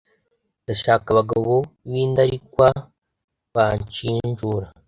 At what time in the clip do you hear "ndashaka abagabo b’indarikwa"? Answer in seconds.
0.63-2.67